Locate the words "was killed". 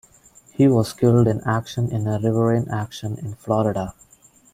0.67-1.27